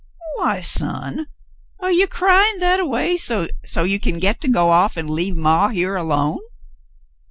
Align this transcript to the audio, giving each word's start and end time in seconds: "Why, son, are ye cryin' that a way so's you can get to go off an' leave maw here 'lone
"Why, 0.37 0.61
son, 0.61 1.27
are 1.79 1.91
ye 1.91 2.07
cryin' 2.07 2.57
that 2.59 2.79
a 2.79 2.87
way 2.87 3.17
so's 3.17 3.47
you 3.75 3.99
can 3.99 4.17
get 4.17 4.41
to 4.41 4.47
go 4.47 4.71
off 4.71 4.97
an' 4.97 5.05
leave 5.13 5.37
maw 5.37 5.67
here 5.67 5.99
'lone 6.01 6.39